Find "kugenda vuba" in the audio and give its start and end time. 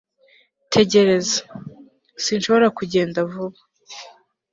2.77-3.59